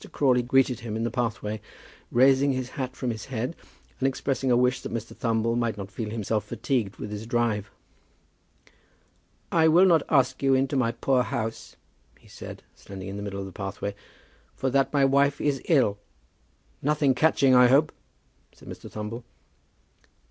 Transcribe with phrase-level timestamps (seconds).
[0.11, 1.61] Crawley greeted him in the pathway,
[2.11, 3.55] raising his hat from his head,
[3.99, 5.15] and expressing a wish that Mr.
[5.15, 7.69] Thumble might not feel himself fatigued with his drive.
[9.51, 11.75] "I will not ask you into my poor house,"
[12.19, 13.93] he said, standing in the middle of the pathway;
[14.55, 15.99] "for that my wife is ill."
[16.81, 17.91] "Nothing catching, I hope?"
[18.55, 18.89] said Mr.
[18.89, 19.23] Thumble.